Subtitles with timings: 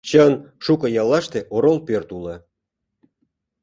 [0.09, 0.33] Чын,
[0.63, 2.35] шуко яллаште орол пӧрт уло.